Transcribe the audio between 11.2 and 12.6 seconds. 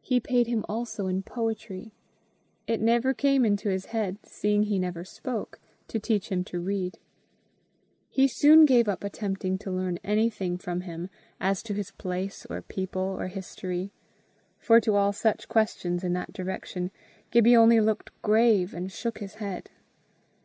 as to his place